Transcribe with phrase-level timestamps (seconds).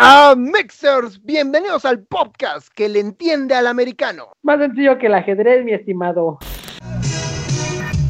[0.00, 4.28] Ah, Mixers, bienvenidos al podcast que le entiende al americano.
[4.44, 6.38] Más sencillo que el ajedrez, mi estimado.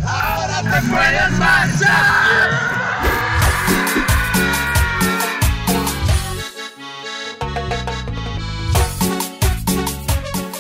[0.07, 2.51] Ahora te puedes marchar.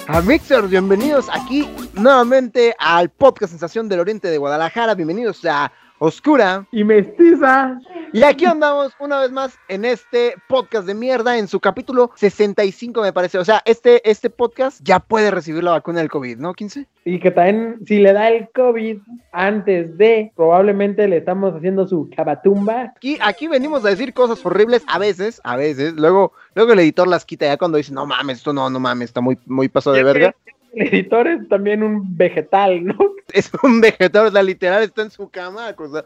[0.08, 4.94] Ah, Mixers, bienvenidos aquí nuevamente al podcast Sensación del Oriente de Guadalajara.
[4.94, 6.66] Bienvenidos a Oscura.
[6.70, 7.80] Y mestiza.
[8.12, 13.02] Y aquí andamos una vez más en este podcast de mierda, en su capítulo 65
[13.02, 13.38] me parece.
[13.38, 16.86] O sea, este, este podcast ya puede recibir la vacuna del COVID, ¿no, 15?
[17.04, 18.98] Y que también, si le da el COVID
[19.32, 22.92] antes de, probablemente le estamos haciendo su cabatumba.
[22.96, 25.94] Aquí, aquí venimos a decir cosas horribles a veces, a veces.
[25.94, 29.10] Luego, luego el editor las quita ya cuando dice, no mames, esto no, no mames,
[29.10, 30.34] está muy, muy pasado de verga.
[30.72, 32.96] El editor es también un vegetal, ¿no?
[33.32, 36.04] Es un vegetal, o sea, literal está en su cama, cosa.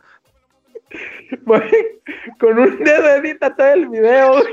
[2.39, 4.43] Con un dedo edita todo el video.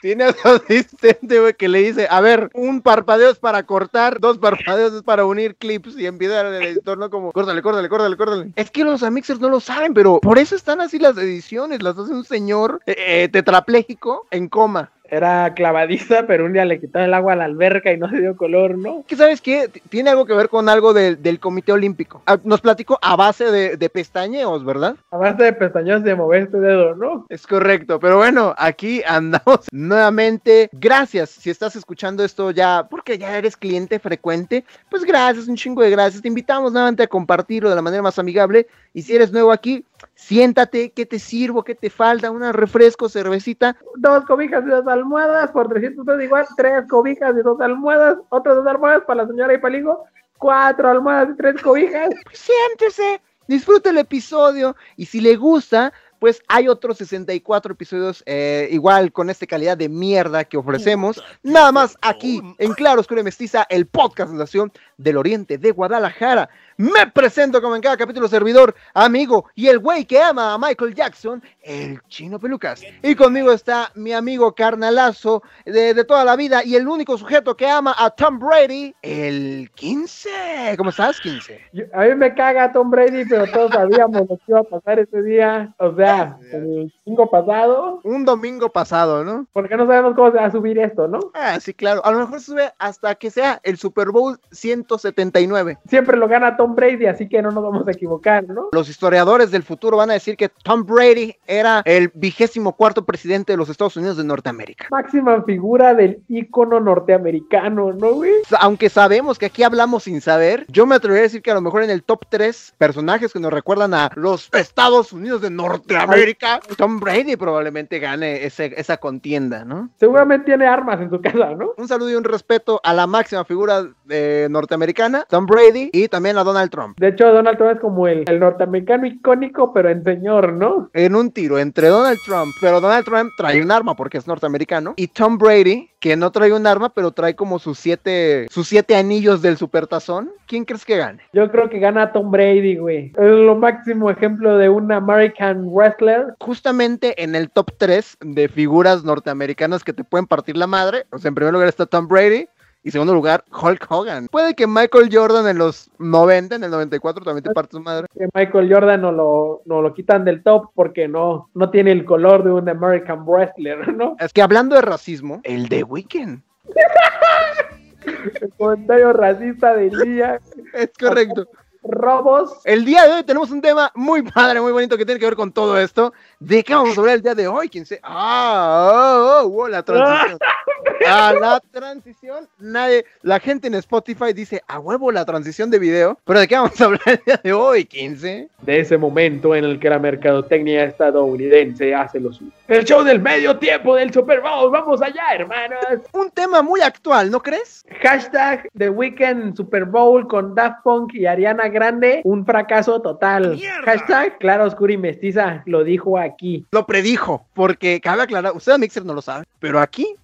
[0.00, 4.20] Tiene a su asistente, güey, que le dice, a ver, un parpadeo es para cortar,
[4.20, 7.10] dos parpadeos es para unir clips y enviar al editor, ¿no?
[7.10, 8.52] Como, córtale, córtale, córtale, córtale.
[8.54, 11.98] Es que los amixers no lo saben, pero por eso están así las ediciones, las
[11.98, 14.92] hace un señor eh, eh, tetrapléjico en coma.
[15.10, 18.20] Era clavadiza, pero un día le quitaron el agua a la alberca y no se
[18.20, 19.04] dio color, ¿no?
[19.06, 19.70] ¿Qué sabes qué?
[19.88, 22.22] Tiene algo que ver con algo del- del Comité Olímpico.
[22.26, 24.96] Ah, Nos platicó a base de, de pestañeos, ¿verdad?
[25.10, 27.26] A base de pestañas de mover este dedo, ¿no?
[27.28, 30.68] Es correcto, pero bueno, aquí andamos nuevamente.
[30.72, 35.82] Gracias si estás escuchando esto ya, porque ya eres cliente frecuente, pues gracias, un chingo
[35.82, 36.22] de gracias.
[36.22, 38.66] Te invitamos nuevamente a compartirlo de la manera más amigable.
[38.94, 39.84] Y si eres nuevo aquí,
[40.18, 41.62] siéntate, ¿qué te sirvo?
[41.62, 42.30] ¿Qué te falta?
[42.30, 43.76] Un refresco, cervecita.
[43.96, 48.56] Dos cobijas y dos almohadas, por 300 pesos igual, tres cobijas y dos almohadas, otras
[48.56, 50.04] dos almohadas para la señora y hijo,
[50.36, 52.10] cuatro almohadas y tres cobijas.
[52.24, 54.74] Pues siéntese, disfruta el episodio.
[54.96, 59.88] Y si le gusta, pues hay otros 64 episodios eh, igual con esta calidad de
[59.88, 61.22] mierda que ofrecemos.
[61.44, 66.50] Nada más aquí en Claro Oscuro y Mestiza, el podcast nación del Oriente de Guadalajara.
[66.80, 70.94] Me presento como en cada capítulo servidor, amigo y el güey que ama a Michael
[70.94, 72.80] Jackson, el chino pelucas.
[73.02, 77.56] Y conmigo está mi amigo carnalazo de, de toda la vida y el único sujeto
[77.56, 80.74] que ama a Tom Brady, el 15.
[80.76, 81.60] ¿Cómo estás, 15?
[81.72, 85.00] Yo- a mí me caga Tom Brady, pero todos sabíamos lo que iba a pasar
[85.00, 89.48] ese día, o sea, el domingo pasado, Un domingo pasado, ¿no?
[89.52, 91.18] porque no sabemos cómo se va a subir esto, ¿no?
[91.34, 92.04] Ah, sí, claro.
[92.06, 95.78] A lo mejor sube hasta que sea el Super Bowl 179.
[95.88, 98.68] Siempre lo gana Tom Brady, así que no nos vamos a equivocar, ¿no?
[98.72, 103.52] Los historiadores del futuro van a decir que Tom Brady era el vigésimo cuarto presidente
[103.52, 104.86] de los Estados Unidos de Norteamérica.
[104.90, 108.32] Máxima figura del ícono norteamericano, ¿no, güey?
[108.60, 111.60] Aunque sabemos que aquí hablamos sin saber, yo me atrevería a decir que a lo
[111.60, 116.60] mejor en el top 3 personajes que nos recuerdan a los Estados Unidos de Norteamérica,
[116.76, 119.90] Tom Brady probablemente gane ese- esa contienda, ¿no?
[119.98, 121.72] Seguramente tiene armas en su casa, ¿no?
[121.76, 126.38] Un saludo y un respeto a la máxima figura eh, norteamericana, Tom Brady, y también
[126.38, 126.98] a Donald Trump.
[126.98, 130.90] De hecho, Donald Trump es como el, el norteamericano icónico, pero en señor, ¿no?
[130.92, 134.94] En un tiro entre Donald Trump, pero Donald Trump trae un arma porque es norteamericano,
[134.96, 138.96] y Tom Brady, que no trae un arma, pero trae como sus siete, sus siete
[138.96, 140.30] anillos del supertazón.
[140.46, 141.22] ¿Quién crees que gane?
[141.32, 143.12] Yo creo que gana Tom Brady, güey.
[143.16, 146.34] Es lo máximo ejemplo de un American wrestler.
[146.40, 151.18] Justamente en el top 3 de figuras norteamericanas que te pueden partir la madre, o
[151.18, 152.48] sea, en primer lugar está Tom Brady.
[152.88, 154.28] Y segundo lugar, Hulk Hogan.
[154.28, 158.06] Puede que Michael Jordan en los 90, en el 94 también te parte su madre.
[158.18, 162.06] Que Michael Jordan no lo, no lo quitan del top porque no, no tiene el
[162.06, 164.16] color de un American wrestler, ¿no?
[164.18, 166.40] Es que hablando de racismo, el de Weekend.
[168.40, 170.40] El comentario racista del día.
[170.72, 171.46] Es correcto.
[171.82, 172.58] Robos.
[172.64, 175.36] El día de hoy tenemos un tema muy padre, muy bonito que tiene que ver
[175.36, 176.14] con todo esto.
[176.40, 177.68] ¿De qué vamos a hablar el día de hoy?
[177.68, 178.00] ¿Quién se...
[178.02, 180.38] Ah, oh, oh, oh, la transición.
[181.06, 186.18] A la transición, nadie, la gente en Spotify dice, a huevo la transición de video.
[186.24, 188.48] Pero ¿de qué vamos a hablar el día de hoy, 15?
[188.62, 192.50] De ese momento en el que la mercadotecnia estadounidense hace lo suyo.
[192.66, 194.70] El show del medio tiempo del Super Bowl.
[194.70, 196.00] Vamos allá, hermanas.
[196.12, 197.84] Un tema muy actual, ¿no crees?
[198.02, 203.56] Hashtag The Weekend Super Bowl con Daft Punk y Ariana Grande, un fracaso total.
[203.56, 203.82] ¡Mierda!
[203.84, 206.66] Hashtag Clara Oscura y Mestiza, lo dijo aquí.
[206.72, 210.16] Lo predijo, porque cabe aclarar, ustedes Mixer no lo saben, pero aquí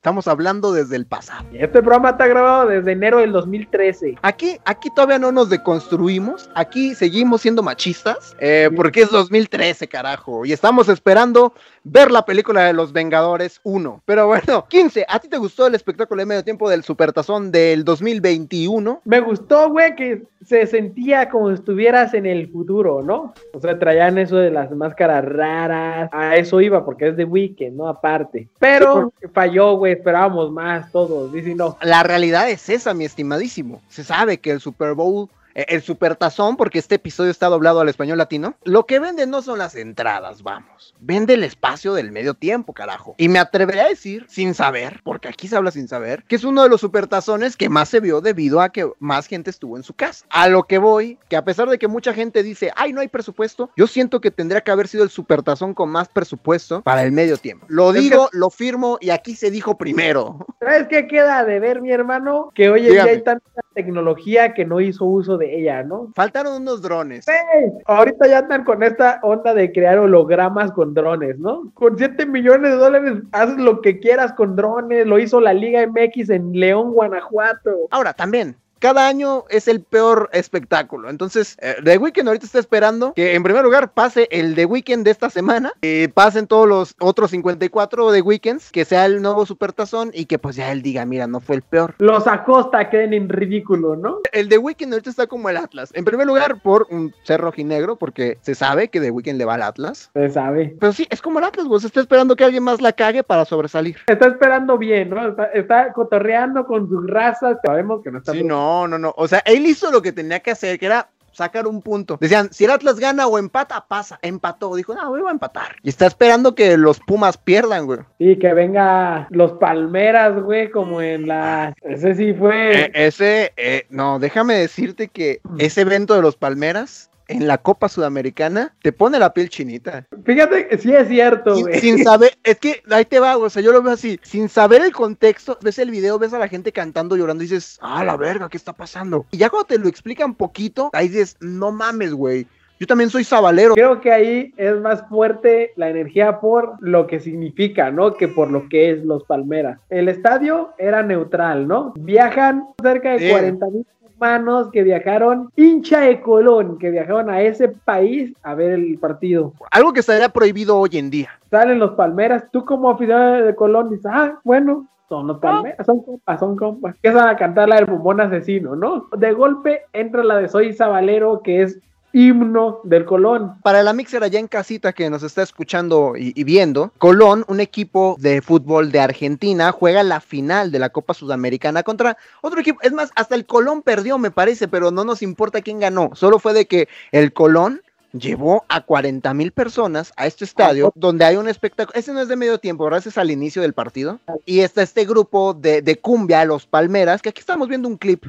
[0.00, 1.44] Estamos hablando desde el pasado.
[1.52, 4.16] Este programa está grabado desde enero del 2013.
[4.22, 6.48] Aquí, aquí todavía no nos deconstruimos.
[6.54, 8.34] Aquí seguimos siendo machistas.
[8.40, 10.46] eh, porque es 2013, carajo.
[10.46, 11.52] Y estamos esperando
[11.84, 14.00] ver la película de Los Vengadores 1.
[14.06, 15.04] Pero bueno, 15.
[15.06, 19.02] ¿A ti te gustó el espectáculo de medio tiempo del Supertazón del 2021?
[19.04, 23.34] Me gustó, güey, que se sentía como si estuvieras en el futuro, ¿no?
[23.52, 26.08] O sea, traían eso de las máscaras raras.
[26.10, 27.86] A eso iba, porque es de Weekend, ¿no?
[27.86, 28.48] Aparte.
[28.58, 29.89] Pero falló, güey.
[29.92, 31.32] Esperábamos más todos.
[31.32, 31.76] Dice no.
[31.82, 33.80] La realidad es esa, mi estimadísimo.
[33.88, 35.28] Se sabe que el Super Bowl,
[35.68, 39.58] el Supertazón, porque este episodio está doblado al español latino, lo que vende no son
[39.58, 40.94] las entradas, vamos.
[41.00, 43.14] Vende el espacio del medio tiempo, carajo.
[43.18, 46.44] Y me atreveré a decir, sin saber, porque aquí se habla sin saber, que es
[46.44, 49.82] uno de los Supertazones que más se vio debido a que más gente estuvo en
[49.82, 50.24] su casa.
[50.30, 53.08] A lo que voy, que a pesar de que mucha gente dice, ay, no hay
[53.08, 57.12] presupuesto, yo siento que tendría que haber sido el Supertazón con más presupuesto para el
[57.12, 57.66] medio tiempo.
[57.68, 60.46] Lo Es que- digo, lo firmo y aquí se dijo primero.
[60.60, 62.50] ¿Sabes qué queda de ver, mi hermano?
[62.54, 66.10] Que hoy en día hay tanta tecnología que no hizo uso de ella, ¿no?
[66.14, 67.26] Faltaron unos drones.
[67.28, 71.70] Ey, ahorita ya andan con esta onda de crear hologramas con drones, ¿no?
[71.74, 75.86] Con 7 millones de dólares haces lo que quieras con drones, lo hizo la Liga
[75.86, 77.70] MX en León, Guanajuato.
[77.90, 81.10] Ahora, también, cada año es el peor espectáculo.
[81.10, 85.04] Entonces, eh, The Weeknd ahorita está esperando que en primer lugar pase el The Weeknd
[85.04, 89.44] de esta semana, que pasen todos los otros 54 The Weekends, que sea el nuevo
[89.44, 91.94] Supertazón y que pues ya él diga, mira, no fue el peor.
[91.98, 94.20] Los Acosta queden en ridículo, ¿no?
[94.32, 95.90] El The Weeknd ahorita está como el Atlas.
[95.94, 99.54] En primer lugar, por un ser rojinegro, porque se sabe que The Weeknd le va
[99.54, 100.10] al Atlas.
[100.14, 100.74] Se sabe.
[100.80, 101.66] Pero sí, es como el Atlas.
[101.80, 103.98] Se está esperando que alguien más la cague para sobresalir.
[104.06, 105.28] Está esperando bien, ¿no?
[105.28, 107.58] Está, está cotorreando con sus razas.
[107.64, 109.14] Sabemos que no está Sí, no, no, no.
[109.16, 112.18] O sea, él hizo lo que tenía que hacer, que era sacar un punto.
[112.20, 114.18] Decían, si el Atlas gana o empata, pasa.
[114.22, 114.74] Empató.
[114.74, 115.76] Dijo, no, voy a empatar.
[115.82, 118.00] Y está esperando que los Pumas pierdan, güey.
[118.18, 121.74] Y que venga los Palmeras, güey, como en la...
[121.82, 122.84] Ese sí fue...
[122.84, 127.88] Eh, ese, eh, no, déjame decirte que ese evento de los Palmeras en la Copa
[127.88, 130.06] Sudamericana te pone la piel chinita.
[130.24, 131.80] Fíjate que sí es cierto, Sin, güey.
[131.80, 134.48] sin saber, es que ahí te va, güey, o sea, yo lo veo así, sin
[134.48, 138.04] saber el contexto, ves el video, ves a la gente cantando, llorando y dices, ah,
[138.04, 139.26] la verga, ¿qué está pasando?
[139.30, 142.46] Y ya cuando te lo explican poquito, ahí dices, no mames, güey,
[142.78, 143.74] yo también soy sabalero.
[143.74, 148.14] Creo que ahí es más fuerte la energía por lo que significa, ¿no?
[148.14, 149.78] Que por lo que es los Palmeras.
[149.90, 151.92] El estadio era neutral, ¿no?
[151.96, 153.30] Viajan cerca de Sí.
[153.30, 153.86] 40 mil
[154.20, 159.54] humanos que viajaron, hincha de Colón, que viajaron a ese país a ver el partido.
[159.70, 161.30] Algo que estaría prohibido hoy en día.
[161.50, 164.86] Salen los Palmeras, tú como aficionado de Colón dices, ah, bueno.
[165.08, 166.94] Son los Palmeras, son compas, son compas.
[166.96, 169.08] Empiezan a cantar la del bombón asesino, ¿no?
[169.16, 171.80] De golpe entra la de Soy Sabalero, que es
[172.12, 173.54] himno del Colón.
[173.62, 177.60] Para la mixer allá en casita que nos está escuchando y, y viendo, Colón, un
[177.60, 182.80] equipo de fútbol de Argentina, juega la final de la Copa Sudamericana contra otro equipo.
[182.82, 186.10] Es más, hasta el Colón perdió, me parece, pero no nos importa quién ganó.
[186.14, 187.82] Solo fue de que el Colón
[188.12, 191.98] llevó a 40 mil personas a este estadio donde hay un espectáculo.
[191.98, 193.00] Ese no es de medio tiempo, ¿verdad?
[193.00, 194.18] Ese es al inicio del partido.
[194.44, 198.24] Y está este grupo de, de cumbia, los Palmeras, que aquí estamos viendo un clip.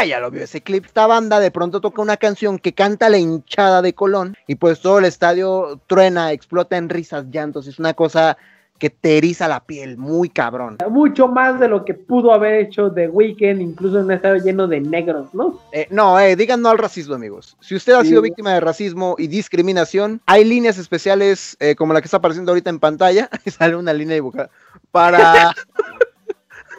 [0.00, 0.86] Ah, ya lo vio ese clip.
[0.86, 4.80] Esta banda de pronto toca una canción que canta la hinchada de Colón y pues
[4.80, 7.66] todo el estadio truena, explota en risas, llantos.
[7.66, 8.38] Es una cosa
[8.78, 10.78] que te eriza la piel, muy cabrón.
[10.88, 14.66] mucho más de lo que pudo haber hecho The Weeknd, incluso en un estadio lleno
[14.68, 15.60] de negros, ¿no?
[15.72, 17.58] Eh, no, eh, digan no al racismo, amigos.
[17.60, 18.08] Si usted ha Sí.
[18.08, 22.52] sido víctima de racismo y discriminación, hay líneas especiales eh, como la que está apareciendo
[22.52, 23.28] ahorita en pantalla.
[23.46, 24.48] Sale una línea dibujada
[24.92, 25.52] para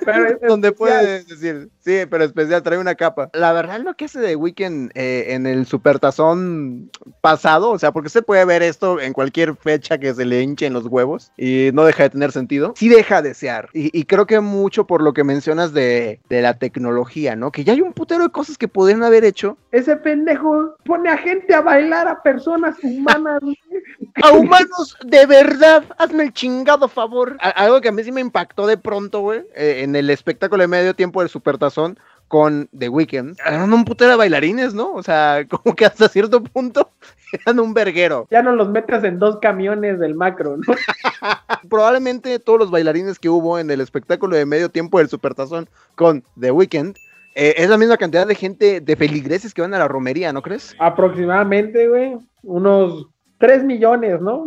[0.06, 3.30] Pero es donde puede decir, sí, pero especial, trae una capa.
[3.33, 6.89] La verdad, lo que hace de Weekend eh, en el supertazón
[7.22, 10.74] pasado, o sea, porque se puede ver esto en cualquier fecha que se le hinchen
[10.74, 13.70] los huevos y no deja de tener sentido, sí deja de desear.
[13.74, 17.51] Y, y creo que mucho por lo que mencionas de, de la tecnología, ¿no?
[17.51, 21.17] Que ya hay un putero de cosas que pudieron haber hecho Ese pendejo pone a
[21.17, 23.41] gente a bailar a personas humanas.
[24.24, 27.38] a humanos de verdad, hazme el chingado favor.
[27.39, 30.62] A- algo que a mí sí me impactó de pronto, güey, eh, en el espectáculo
[30.62, 33.38] de medio tiempo del Supertazón con The Weeknd.
[33.45, 34.93] Eran un putero de bailarines, ¿no?
[34.93, 36.89] O sea, como que hasta cierto punto
[37.45, 38.27] eran un verguero.
[38.31, 40.74] Ya no los metes en dos camiones del macro, ¿no?
[41.69, 46.24] Probablemente todos los bailarines que hubo en el espectáculo de medio tiempo del Supertazón con
[46.39, 46.95] The Weeknd
[47.36, 50.41] eh, es la misma cantidad de gente, de feligreses que van a la romería, ¿no
[50.41, 50.75] crees?
[50.79, 53.07] Aproximadamente, güey, unos
[53.38, 54.45] 3 millones, ¿no?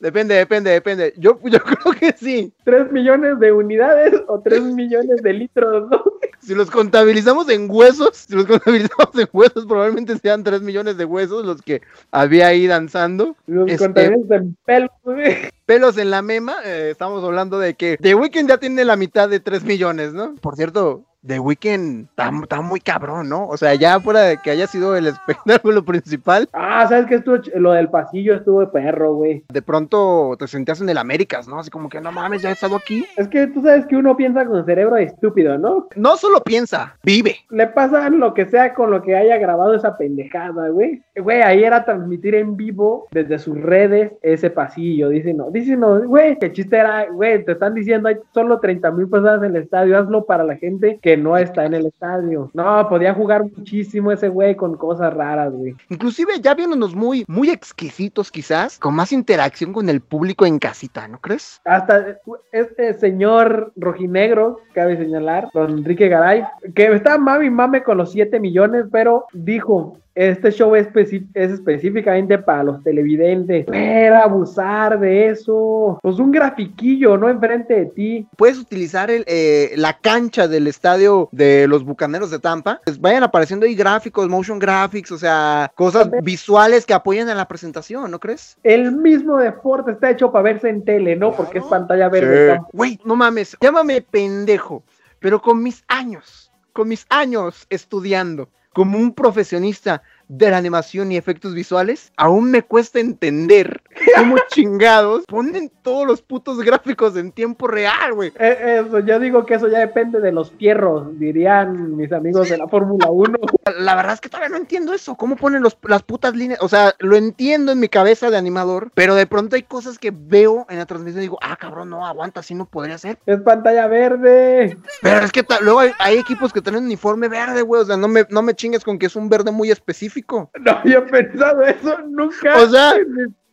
[0.00, 1.14] Depende, depende, depende.
[1.18, 2.52] Yo, yo creo que sí.
[2.64, 6.02] 3 millones de unidades o 3 millones de litros, ¿no?
[6.40, 11.04] si los contabilizamos en huesos, si los contabilizamos en huesos, probablemente sean 3 millones de
[11.04, 13.36] huesos los que había ahí danzando.
[13.46, 15.36] Los Este- contabilizamos en pelos, güey.
[15.66, 19.28] Pelos en la mema, eh, estamos hablando de que The Weeknd ya tiene la mitad
[19.28, 20.34] de 3 millones, ¿no?
[20.36, 22.08] Por cierto, The Weeknd
[22.42, 23.46] está, muy cabrón, ¿no?
[23.46, 27.36] O sea, ya fuera de que haya sido el espectáculo principal, Ah, ¿sabes qué estuvo?
[27.56, 29.44] Lo del pasillo estuvo de perro, güey.
[29.52, 31.58] de pronto te sentías en el Américas, ¿no?
[31.58, 33.04] Así como que no mames, ya he estado aquí.
[33.16, 35.88] Es que tú sabes que uno piensa con cerebro estúpido, ¿no?
[35.96, 37.36] No solo piensa, vive.
[37.50, 41.02] Le pasa lo que sea con lo que haya grabado esa pendejada, güey.
[41.16, 45.08] Güey, ahí era transmitir en vivo desde sus redes ese pasillo.
[45.10, 48.90] Dicen, no, dicen, no, güey, que chiste era, güey, te están diciendo, hay solo 30
[48.92, 52.50] mil personas en el estadio, hazlo para la gente que no está en el estadio.
[52.54, 55.74] No, podía jugar muchísimo ese güey con cosas raras, güey.
[55.88, 61.06] Inclusive ya viéndonos muy, muy exquisitos quizás, con más interacción con el público en casita,
[61.08, 61.60] ¿no crees?
[61.64, 62.18] Hasta
[62.52, 68.40] este señor rojinegro, cabe señalar, don Enrique Garay, que está mami mame con los 7
[68.40, 70.88] millones, pero dijo, este show es,
[71.34, 73.66] específicamente para los televidentes.
[73.72, 75.98] Era abusar de eso.
[76.02, 77.28] Pues un grafiquillo, ¿no?
[77.28, 78.26] Enfrente de ti.
[78.36, 82.80] Puedes utilizar el, eh, la cancha del estadio de los Bucaneros de Tampa.
[82.84, 87.46] Pues vayan apareciendo ahí gráficos, motion graphics, o sea, cosas visuales que apoyen a la
[87.46, 88.58] presentación, ¿no crees?
[88.62, 91.32] El mismo deporte está hecho para verse en tele, ¿no?
[91.32, 92.60] Porque es pantalla verde.
[92.72, 94.82] Güey, no mames, llámame pendejo,
[95.18, 101.16] pero con mis años, con mis años estudiando como un profesionista de la animación y
[101.16, 103.82] efectos visuales, aún me cuesta entender
[104.16, 108.32] cómo chingados ponen todos los putos gráficos en tiempo real, güey.
[108.38, 112.58] Eh, Eso, yo digo que eso ya depende de los fierros, dirían mis amigos de
[112.58, 113.38] la Fórmula 1.
[113.80, 116.68] La verdad es que todavía no entiendo eso, cómo ponen los, las putas líneas, o
[116.68, 120.64] sea, lo entiendo en mi cabeza de animador, pero de pronto hay cosas que veo
[120.70, 123.18] en la transmisión y digo, ah, cabrón, no, aguanta, así no podría ser.
[123.26, 124.78] Es pantalla verde.
[125.02, 127.82] Pero es que luego hay, hay equipos que tienen uniforme verde, güey.
[127.82, 130.19] O sea, no me, no me chingues con que es un verde muy específico.
[130.60, 132.56] No había pensado eso nunca.
[132.56, 132.94] O sea,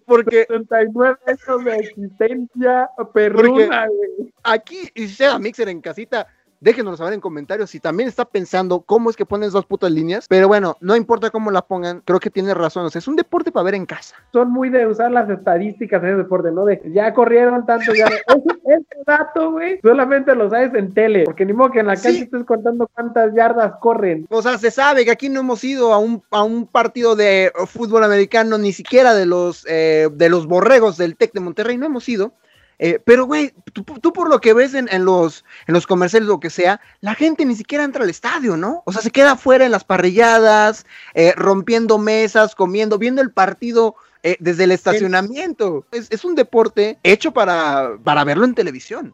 [0.05, 4.33] Porque 79 años de existencia perruna, güey.
[4.43, 6.27] aquí, y si se da Mixer en casita,
[6.59, 10.25] déjenos saber en comentarios si también está pensando cómo es que ponen esas putas líneas.
[10.27, 12.85] Pero bueno, no importa cómo la pongan, creo que tiene razón.
[12.85, 14.15] O sea, es un deporte para ver en casa.
[14.33, 16.65] Son muy de usar las estadísticas en el deporte, ¿no?
[16.65, 18.05] De ya corrieron tanto, ya.
[18.07, 21.23] Ese, ese dato, güey, solamente lo sabes en tele.
[21.25, 22.03] Porque ni modo que en la Sí.
[22.03, 24.25] cancha estés contando cuántas yardas corren.
[24.29, 27.51] O sea, se sabe que aquí no hemos ido a un, a un partido de
[27.67, 31.85] fútbol americano, ni siquiera de los, eh, de los borregos del TEC de Monterrey, no
[31.85, 32.31] hemos ido.
[32.79, 36.49] Eh, pero, güey, tú, por lo que ves en, los, en los comerciales, lo que
[36.49, 38.83] sea, la gente ni siquiera entra al estadio, ¿no?
[38.85, 43.95] O sea, se queda afuera en las parrilladas, eh, rompiendo mesas, comiendo, viendo el partido
[44.21, 45.85] eh, desde el estacionamiento.
[45.91, 49.13] Es, es un deporte hecho para, para verlo en televisión.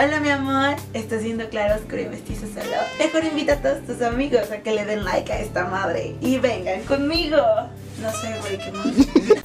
[0.00, 2.76] Hola mi amor, estás viendo Claro Oscuro y Mestizo Solo.
[3.00, 6.38] Mejor invita a todos tus amigos a que le den like a esta madre y
[6.38, 7.36] vengan conmigo.
[8.00, 9.44] No sé, güey, qué más.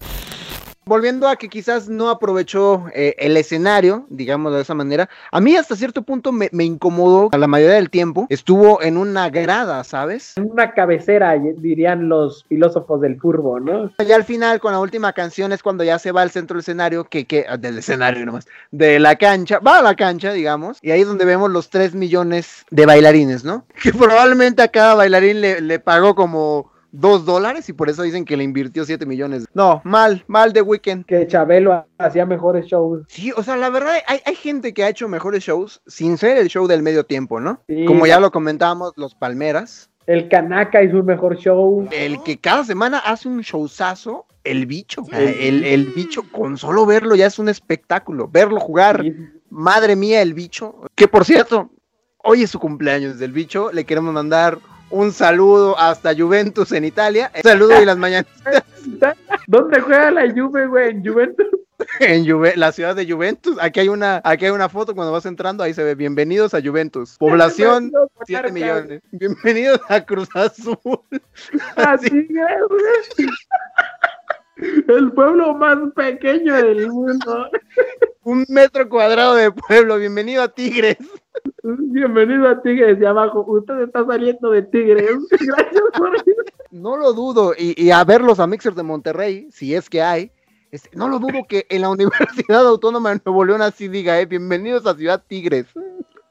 [0.93, 5.55] Volviendo a que quizás no aprovechó eh, el escenario, digamos de esa manera, a mí
[5.55, 8.27] hasta cierto punto me, me incomodó a la mayoría del tiempo.
[8.29, 10.35] Estuvo en una grada, ¿sabes?
[10.37, 13.91] Una cabecera, dirían los filósofos del furbo, ¿no?
[14.07, 16.61] Ya al final, con la última canción, es cuando ya se va al centro del
[16.61, 20.77] escenario, que, que ah, del escenario nomás, de la cancha, va a la cancha, digamos,
[20.83, 23.65] y ahí es donde vemos los 3 millones de bailarines, ¿no?
[23.81, 28.23] Que probablemente a cada bailarín le, le pagó como 2 dólares y por eso dicen
[28.23, 29.45] que le invirtió 7 millones.
[29.53, 31.05] No, mal, mal de Weekend.
[31.05, 33.03] Que Chabelo hacía mejores shows.
[33.07, 36.37] Sí, o sea, la verdad, hay, hay gente que ha hecho mejores shows sin ser
[36.37, 37.61] el show del medio tiempo, ¿no?
[37.67, 37.85] Sí.
[37.85, 39.89] Como ya lo comentábamos, los Palmeras.
[40.05, 41.87] El Kanaka hizo un mejor show.
[41.91, 45.03] El que cada semana hace un showzazo, el bicho.
[45.11, 48.27] El, el bicho, con solo verlo ya es un espectáculo.
[48.27, 49.03] Verlo jugar,
[49.49, 50.75] madre mía, el bicho.
[50.93, 51.71] Que por cierto,
[52.17, 53.71] hoy es su cumpleaños del bicho.
[53.71, 54.59] Le queremos mandar
[54.93, 57.31] un saludo hasta Juventus en Italia.
[57.35, 58.27] Un saludo y las mañanas
[59.47, 60.89] ¿Dónde juega la Juve, güey?
[60.91, 61.47] En Juventus.
[61.99, 63.57] en Juve- la ciudad de Juventus.
[63.59, 65.95] Aquí hay una, aquí hay una foto cuando vas entrando, ahí se ve.
[65.95, 67.17] Bienvenidos a Juventus.
[67.17, 67.91] Población
[68.25, 69.01] 7 millones.
[69.11, 70.77] Bienvenidos a Cruz Azul.
[71.75, 72.27] Así es,
[72.69, 73.29] güey.
[74.55, 77.49] El pueblo más pequeño del mundo.
[78.23, 79.97] Un metro cuadrado de pueblo.
[79.97, 80.97] Bienvenido a Tigres.
[81.63, 83.43] Bienvenido a Tigres de abajo.
[83.47, 85.09] Usted está saliendo de Tigres.
[85.31, 86.11] Gracias por
[86.71, 87.53] No lo dudo.
[87.57, 90.31] Y, y a ver los a Mixers de Monterrey, si es que hay.
[90.71, 94.25] este, no lo dudo que en la Universidad Autónoma de Nuevo León así diga, eh,
[94.25, 95.65] bienvenidos a Ciudad Tigres.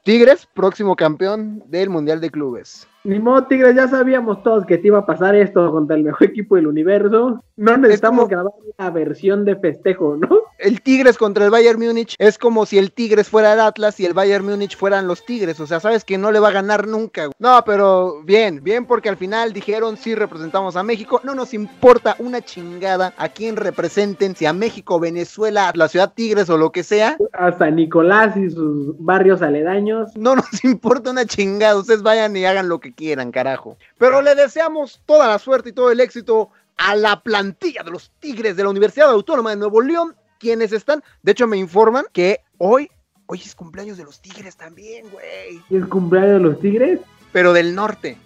[0.03, 2.87] Tigres, próximo campeón del Mundial de Clubes.
[3.05, 6.23] Ni modo, Tigres, ya sabíamos todos que te iba a pasar esto contra el mejor
[6.27, 7.43] equipo del universo.
[7.57, 10.29] No necesitamos como- grabar la versión de festejo, ¿no?
[10.57, 14.05] El Tigres contra el Bayern Múnich es como si el Tigres fuera el Atlas y
[14.05, 15.59] el Bayern Múnich fueran los Tigres.
[15.59, 17.29] O sea, sabes que no le va a ganar nunca.
[17.39, 21.19] No, pero bien, bien, porque al final dijeron sí representamos a México.
[21.25, 26.49] No nos importa una chingada a quién representen, si a México, Venezuela, la ciudad Tigres
[26.49, 27.17] o lo que sea.
[27.33, 30.15] Hasta Nicolás y sus barrios aledaños.
[30.15, 31.77] No nos importa una chingada.
[31.77, 33.77] Ustedes vayan y hagan lo que quieran, carajo.
[33.97, 38.11] Pero le deseamos toda la suerte y todo el éxito a la plantilla de los
[38.19, 42.41] Tigres de la Universidad Autónoma de Nuevo León, quienes están, de hecho me informan que
[42.57, 42.89] hoy,
[43.27, 45.61] hoy es cumpleaños de los Tigres también, güey.
[45.69, 46.99] ¿Y el cumpleaños de los Tigres?
[47.31, 48.17] Pero del norte.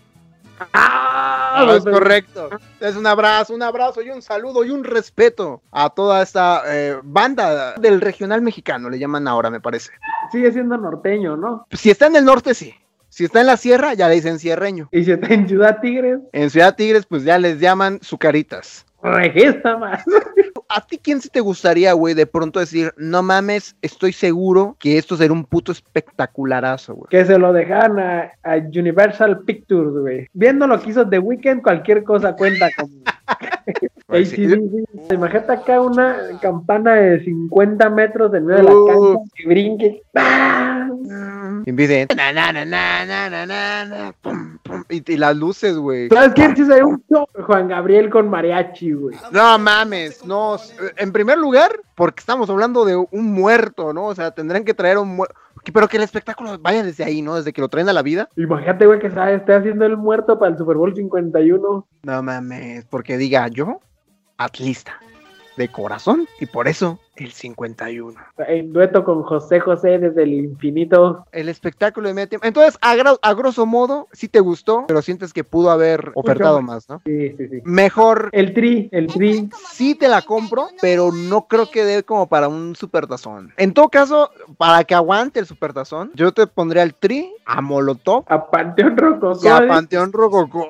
[0.74, 1.08] ¡Ah!
[1.58, 2.50] Ah, es correcto.
[2.80, 7.00] Es un abrazo, un abrazo y un saludo y un respeto a toda esta eh,
[7.04, 9.92] banda del regional mexicano, le llaman ahora, me parece.
[10.32, 11.66] Sigue siendo norteño, ¿no?
[11.72, 12.76] Si está en el norte, sí.
[13.18, 14.90] Si está en la sierra, ya le dicen sierreño.
[14.92, 18.86] Y si está en Ciudad Tigres, En Ciudad Tigres, pues ya les llaman sucaritas.
[19.02, 20.06] regesta más.
[20.70, 25.00] ¿A ti quién sí te gustaría, güey, de pronto decir, no mames, estoy seguro que
[25.00, 27.08] esto será un puto espectacularazo, güey?
[27.10, 30.28] Que se lo dejan a, a Universal Pictures, güey.
[30.34, 32.94] Viendo lo que hizo The Weeknd, cualquier cosa cuenta como.
[34.08, 34.48] Pues sí.
[35.12, 40.02] Imagínate acá una campana de 50 metros en medio de la cancha que brinque.
[40.16, 40.87] ¡Ah!
[41.66, 42.08] Inviden.
[44.90, 46.10] Y, y, las luces, güey.
[46.10, 46.44] ¿Sabes qué?
[46.44, 47.04] Hay un
[47.46, 49.16] Juan Gabriel con mariachi, güey.
[49.32, 50.58] No mames, no.
[50.98, 54.06] En primer lugar, porque estamos hablando de un muerto, ¿no?
[54.08, 55.36] O sea, tendrán que traer un muerto.
[55.74, 57.36] Pero que el espectáculo vaya desde ahí, ¿no?
[57.36, 58.30] Desde que lo traen a la vida.
[58.38, 61.88] Imagínate, güey, que esté haciendo el muerto para el Super Bowl 51.
[62.04, 63.80] No mames, porque diga yo,
[64.38, 64.94] atlista,
[65.58, 68.20] de corazón, y por eso el 51.
[68.48, 71.26] En dueto con José José desde el infinito.
[71.32, 72.48] El espectáculo de medio tiempo.
[72.48, 77.02] Entonces, a, grosso modo, sí te gustó, pero sientes que pudo haber ofertado más, ¿no?
[77.06, 77.62] Sí, sí, sí.
[77.64, 79.50] Mejor, El tri, el tri.
[79.72, 83.54] sí te la compro, pero no creo que dé como para un supertazón.
[83.58, 88.26] En todo caso, para que aguante el supertazón, yo te pondría al Tri, a Molotov
[88.28, 89.40] A Panteón Rococó.
[89.44, 90.68] y a Panteón Rococó.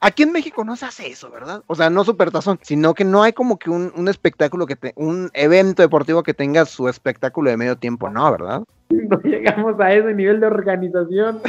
[0.00, 1.62] Aquí en México no se hace eso, ¿verdad?
[1.66, 4.92] O sea, no supertazón, sino que no hay como que un, un espectáculo que te,
[4.96, 8.62] un evento deportivo que tenga su espectáculo de medio tiempo, no, ¿verdad?
[8.92, 11.40] No llegamos a ese nivel de organización.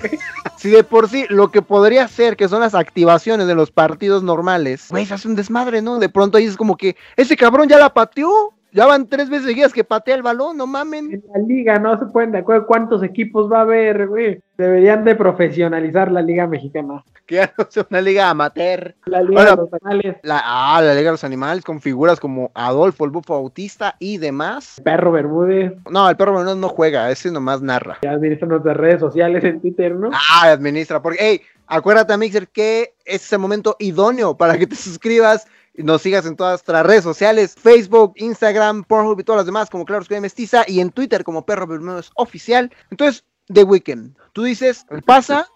[0.57, 4.23] Si de por sí lo que podría ser que son las activaciones de los partidos
[4.23, 5.99] normales, güey, se hace un desmadre, ¿no?
[5.99, 8.53] De pronto ahí es como que ese cabrón ya la pateó.
[8.73, 11.13] Ya van tres veces seguidas que patea el balón, no mamen.
[11.13, 14.41] En la liga no se pueden de acuerdo cuántos equipos va a haber, güey.
[14.57, 17.03] Deberían de profesionalizar la liga mexicana.
[17.27, 18.95] Que ya no sea una liga amateur.
[19.05, 20.17] La liga de los anales.
[20.23, 24.17] La, ah, la Liga de los Animales con figuras como Adolfo, el bufo autista y
[24.17, 24.81] demás.
[24.83, 25.73] Perro Bermúdez.
[25.89, 27.99] No, el perro Bermúdez no juega, ese nomás narra.
[28.01, 30.09] Ya administra nuestras redes sociales en Twitter, ¿no?
[30.11, 35.45] Ah, administra, porque, hey, acuérdate, Mixer, que es el momento idóneo para que te suscribas
[35.45, 39.69] y nos sigas en todas nuestras redes sociales, Facebook, Instagram, Pornhub y todas las demás,
[39.69, 42.71] como Claro Oscura Mestiza, y en Twitter como Perro Bermúdez Oficial.
[42.91, 45.47] Entonces, The Weeknd, tú dices, pasa,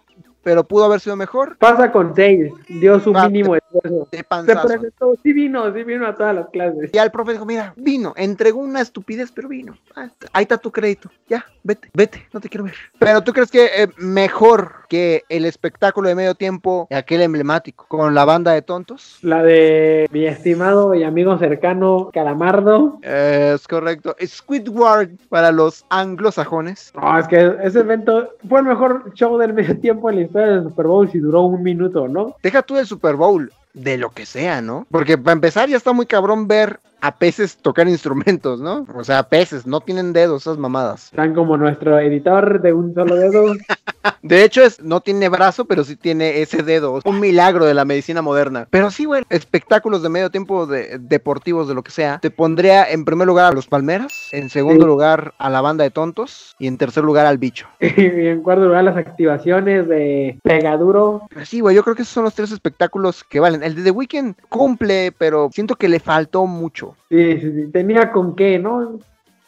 [0.42, 2.52] pero pudo haber sido mejor, Pasa con seis.
[2.68, 4.68] Dio su mínimo de Se panzazo.
[4.68, 5.14] presentó.
[5.22, 6.90] Sí vino, sí vino a todas las clases.
[6.92, 9.76] Y al profe dijo, mira, vino, entregó una estupidez, pero vino.
[9.96, 11.10] Ah, ahí está tu crédito.
[11.28, 12.74] Ya, vete, vete, no te quiero ver.
[12.98, 18.14] Pero tú crees que eh, mejor que el espectáculo de medio tiempo, aquel emblemático, con
[18.14, 19.18] la banda de tontos.
[19.22, 22.98] La de mi estimado y amigo cercano Calamardo.
[23.02, 24.16] Es correcto.
[24.24, 26.92] Squidward para los anglosajones.
[26.94, 30.46] No, es que ese evento fue el mejor show del medio tiempo en la historia
[30.48, 32.36] del Super Bowl si duró un minuto, ¿no?
[32.42, 34.86] Deja tú el Super Bowl, de lo que sea, ¿no?
[34.90, 38.86] Porque para empezar ya está muy cabrón ver a peces tocar instrumentos, ¿no?
[38.94, 41.06] O sea, peces, no tienen dedos, esas mamadas.
[41.06, 43.54] Están como nuestro editor de un solo dedo.
[44.22, 47.00] De hecho, es, no tiene brazo, pero sí tiene ese dedo.
[47.04, 48.66] Un milagro de la medicina moderna.
[48.70, 52.18] Pero sí, güey, espectáculos de medio tiempo de, deportivos, de lo que sea.
[52.20, 54.86] Te pondría en primer lugar a los Palmeras, en segundo Sí.
[54.88, 57.66] lugar a la banda de tontos y en tercer lugar al bicho.
[57.80, 61.22] y en cuarto lugar las activaciones de Pegaduro.
[61.30, 63.62] Pero sí, güey, yo creo que esos son los tres espectáculos que valen.
[63.62, 66.87] El de The Weeknd cumple, pero siento que le faltó mucho.
[67.08, 67.70] Sí, sí, sí.
[67.72, 68.98] Tenía con qué, ¿no?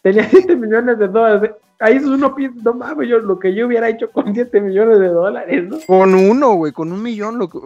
[0.03, 1.51] Tenía 7 millones de dólares.
[1.79, 4.99] Ahí es uno piensa, no mames, yo lo que yo hubiera hecho con 7 millones
[4.99, 5.79] de dólares, ¿no?
[5.87, 7.59] Con uno, güey, con un millón, lo que-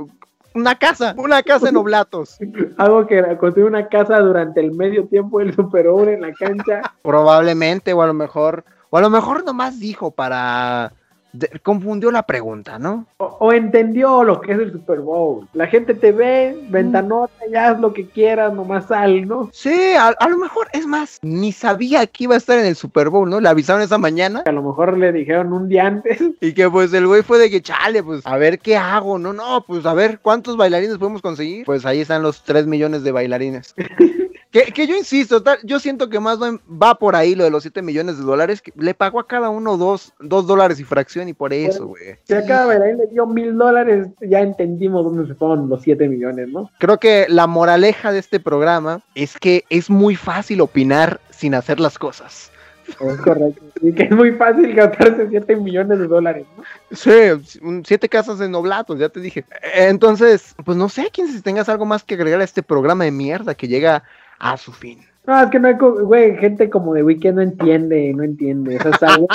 [0.55, 2.39] una casa, una casa en Oblatos.
[2.79, 6.81] Algo que era construir una casa durante el medio tiempo del Super en la cancha.
[7.03, 10.93] Probablemente, o a lo mejor, o a lo mejor nomás dijo para,
[11.35, 13.07] de- confundió la pregunta, ¿no?
[13.19, 15.47] O, o entendió lo que es el Super Bowl.
[15.53, 19.51] La gente te ve, ventanota, ya haz lo que quieras, nomás sal, ¿no?
[19.53, 22.77] Sí, a, a lo mejor, es más, ni sabía que iba a estar en el
[22.77, 23.41] Super Bowl, ¿no?
[23.41, 26.19] Le avisaron esa mañana A lo mejor le dijeron un día antes.
[26.41, 29.33] y que pues el güey fue de que, chale, pues a ver qué hago, no,
[29.33, 31.67] no, pues a ver cuántos bailarines podemos conseguir.
[31.67, 33.75] Pues ahí están los 3 millones de bailarines.
[34.55, 37.83] que, que yo insisto, yo siento que más va- por ahí lo de los 7
[37.83, 41.33] millones de dólares, que le pagó a cada uno dos, dos dólares y fracción y
[41.33, 42.17] por eso, güey.
[42.23, 46.09] Si a cada bailarín le dio mil dólares, ya entendimos dónde se fueron los siete
[46.09, 46.71] millones, ¿no?
[46.79, 51.81] Creo que la moraleja de este programa es que es muy fácil opinar sin hacer
[51.81, 52.53] las cosas.
[53.01, 53.61] Es correcto.
[53.81, 56.63] Y que es muy fácil gastarse 7 millones de dólares, ¿no?
[56.95, 59.45] Sí, un- siete casas en Oblatos, ya te dije.
[59.75, 63.11] Entonces, pues no sé, quién si tengas algo más que agregar a este programa de
[63.11, 64.05] mierda que llega
[64.39, 65.01] a su fin.
[65.27, 68.77] No, es que no hay, güey, gente como de Weekend no entiende, no entiende.
[68.77, 69.27] O sea, su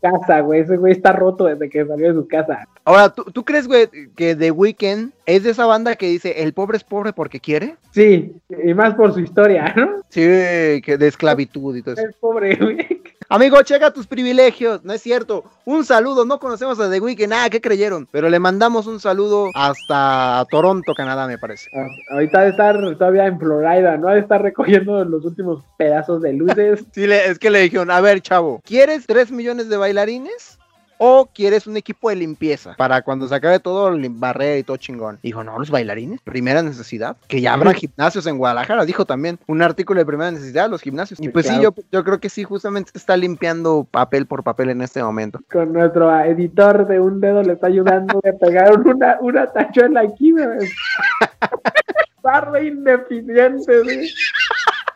[0.00, 2.66] casa, güey, ese güey está roto desde que salió de su casa.
[2.84, 6.54] Ahora, ¿tú, tú crees, güey, que The Weeknd es de esa banda que dice el
[6.54, 7.76] pobre es pobre porque quiere?
[7.90, 8.32] Sí,
[8.64, 9.96] y más por su historia, ¿no?
[10.08, 12.08] Sí, que de esclavitud y todo eso.
[12.08, 13.02] Es pobre, güey.
[13.30, 15.44] Amigo, checa tus privilegios, no es cierto.
[15.66, 18.08] Un saludo, no conocemos a The Weeknd, nada, ¿qué creyeron?
[18.10, 21.68] Pero le mandamos un saludo hasta Toronto, Canadá, me parece.
[21.76, 24.08] Ah, Ahorita de estar todavía en Florida, ¿no?
[24.08, 26.86] De estar recogiendo los últimos pedazos de luces.
[26.92, 30.58] Sí, es que le dijeron, a ver, chavo, ¿quieres 3 millones de bailarines?
[31.00, 32.74] ¿O quieres un equipo de limpieza?
[32.76, 35.18] Para cuando se acabe todo, barrer y todo chingón.
[35.22, 37.16] Dijo, no, los bailarines, primera necesidad.
[37.28, 39.38] Que ya habrá gimnasios en Guadalajara, dijo también.
[39.46, 41.20] Un artículo de primera necesidad, los gimnasios.
[41.20, 44.82] Y pues sí, yo, yo creo que sí, justamente está limpiando papel por papel en
[44.82, 45.40] este momento.
[45.52, 50.32] Con nuestro editor de un dedo le está ayudando a pegar una, una tachuela aquí,
[50.32, 50.46] güey.
[52.22, 54.10] Barra ineficiente, güey.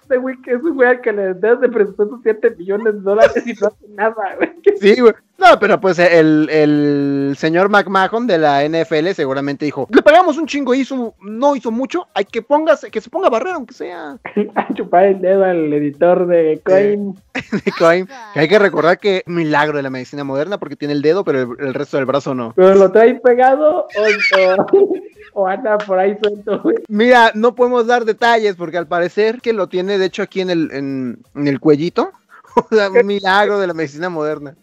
[0.03, 3.01] Este güey que es un güey al que le das de presupuesto 7 millones de
[3.01, 4.51] dólares y no hace nada, güey.
[4.81, 5.15] Sí, güey.
[5.43, 10.47] No, pero pues el, el señor McMahon de la NFL seguramente dijo, le pagamos un
[10.47, 14.19] chingo, hizo, no hizo mucho, hay que póngase, que se ponga a barrer, aunque sea.
[14.55, 17.17] A chupar el dedo al editor de Coin.
[17.65, 18.09] de Coin.
[18.35, 21.41] Que hay que recordar que milagro de la medicina moderna porque tiene el dedo, pero
[21.41, 22.53] el, el resto del brazo no.
[22.55, 24.93] Pero lo traes pegado o, o,
[25.43, 26.77] o anda por ahí suelto, güey.
[26.87, 30.51] Mira, no podemos dar detalles porque al parecer que lo tiene de hecho aquí en
[30.51, 32.13] el, en, en el cuellito.
[32.55, 34.55] O sea, un milagro de la medicina moderna.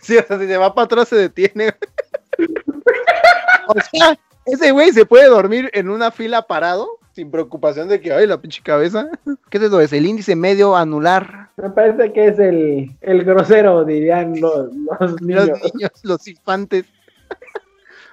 [0.00, 1.74] Sí, o sea, si se va para atrás se detiene.
[3.68, 8.12] O sea, ese güey se puede dormir en una fila parado sin preocupación de que,
[8.12, 9.08] ay, la pinche cabeza.
[9.50, 9.80] ¿Qué es eso?
[9.80, 11.50] Es el índice medio anular.
[11.56, 15.48] Me parece que es el, el grosero, dirían los, los niños.
[15.48, 16.86] Los niños, los infantes.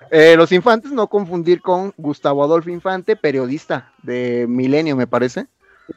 [0.10, 5.47] Eh, los infantes, no confundir con Gustavo Adolfo Infante, periodista de Milenio, me parece.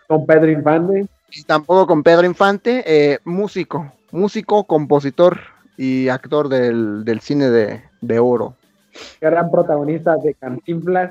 [0.06, 1.06] Con Pedro Infante.
[1.32, 5.38] Y tampoco con Pedro Infante, eh, músico, músico, compositor
[5.76, 8.54] y actor del, del cine de, de oro.
[9.20, 11.10] gran protagonista de Cantinflas.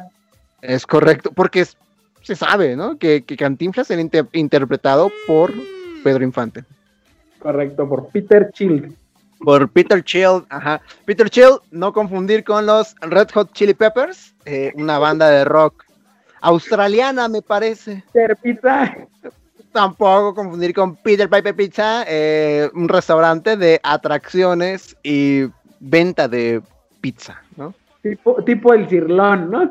[0.61, 1.77] Es correcto, porque es-
[2.21, 2.97] se sabe, ¿no?
[2.97, 5.53] Que, que Cantinflas era inter- interpretado por
[6.03, 6.63] Pedro Infante.
[7.39, 8.93] Correcto, por Peter Child.
[9.39, 10.81] Por Peter Chill, ajá.
[11.05, 15.85] Peter Chill, no confundir con los Red Hot Chili Peppers, eh, una banda de rock
[16.41, 18.03] australiana, me parece.
[19.71, 25.45] Tampoco confundir con Peter Piper Pizza, eh, un restaurante de atracciones y
[25.79, 26.61] venta de
[27.01, 27.73] pizza, ¿no?
[28.01, 29.69] Tipo, tipo el cirlón, ¿no?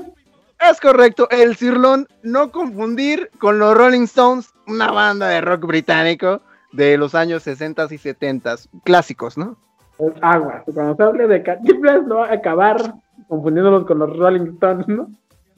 [0.61, 6.41] Es correcto, el Cirlón, no confundir con los Rolling Stones, una banda de rock británico
[6.73, 9.57] de los años 60 y 70, clásicos, ¿no?
[9.99, 10.65] Es agua.
[10.75, 12.95] Cuando se hable de Cantinflas, no va a acabar
[13.29, 15.09] confundiéndolos con los Rolling Stones, ¿no?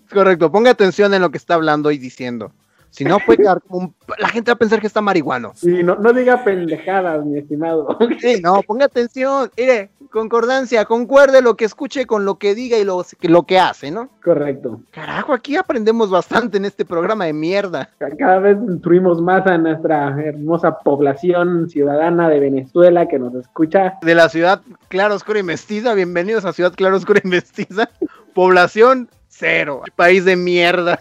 [0.06, 2.52] Es correcto, ponga atención en lo que está hablando y diciendo.
[2.90, 3.94] Si no, puede quedar como un...
[4.18, 5.52] La gente va a pensar que está marihuano.
[5.62, 7.96] Y no, no diga pendejadas, mi estimado.
[8.20, 9.50] Sí, no, ponga atención.
[9.56, 13.90] Mire, concordancia, concuerde lo que escuche con lo que diga y lo, lo que hace,
[13.90, 14.08] ¿no?
[14.22, 14.80] Correcto.
[14.90, 17.90] Carajo, aquí aprendemos bastante en este programa de mierda.
[18.18, 23.94] Cada vez instruimos más a nuestra hermosa población ciudadana de Venezuela que nos escucha.
[24.02, 27.88] De la ciudad Claro Oscura y Mestiza, bienvenidos a Ciudad Claro Oscura y Mestiza.
[28.34, 31.00] Población cero, país de mierda.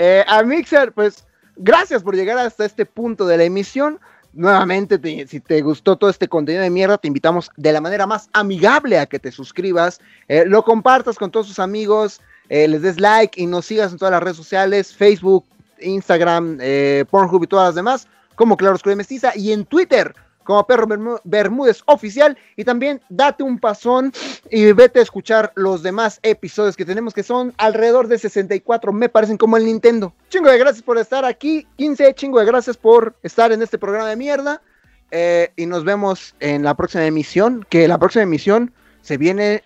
[0.00, 3.98] Eh, a Mixer, pues gracias por llegar hasta este punto de la emisión.
[4.32, 8.06] Nuevamente, te- si te gustó todo este contenido de mierda, te invitamos de la manera
[8.06, 12.82] más amigable a que te suscribas, eh, lo compartas con todos tus amigos, eh, les
[12.82, 15.44] des like y nos sigas en todas las redes sociales, Facebook,
[15.80, 18.06] Instagram, eh, Pornhub y todas las demás,
[18.36, 20.14] como Claro Oscura y Mestiza, y en Twitter,
[20.48, 20.86] como Perro
[21.24, 24.10] Bermúdez Oficial, y también date un pasón
[24.50, 29.10] y vete a escuchar los demás episodios que tenemos, que son alrededor de 64, me
[29.10, 30.14] parecen como el Nintendo.
[30.30, 34.08] Chingo de gracias por estar aquí, 15, chingo de gracias por estar en este programa
[34.08, 34.62] de mierda.
[35.10, 39.64] eh, y nos vemos en la próxima emisión, que la próxima emisión se viene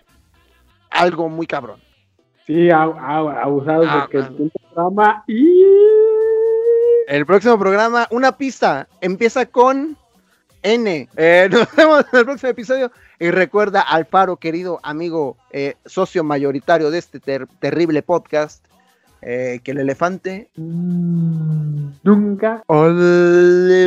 [0.89, 1.79] algo muy cabrón.
[2.45, 5.63] Sí, abusado Ah, porque es un programa y...
[7.07, 9.97] El próximo programa, una pista, empieza con
[10.63, 11.07] N.
[11.15, 12.91] Eh, nos vemos en el próximo episodio.
[13.19, 18.65] Y recuerda al Faro, querido amigo, eh, socio mayoritario de este ter- terrible podcast,
[19.21, 22.63] eh, que el elefante Mm, Nunca.
[22.67, 23.85] olvida.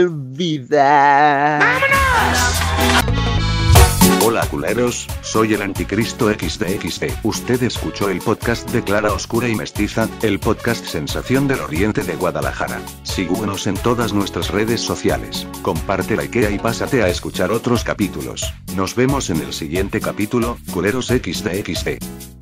[4.24, 7.04] Hola culeros, soy el anticristo XDXD.
[7.22, 12.16] Usted escuchó el podcast de Clara Oscura y Mestiza, el podcast sensación del oriente de
[12.16, 12.80] Guadalajara.
[13.02, 15.46] Síguenos en todas nuestras redes sociales.
[15.62, 18.52] Comparte la IKEA y pásate a escuchar otros capítulos.
[18.74, 22.35] Nos vemos en el siguiente capítulo, culeros XDXD.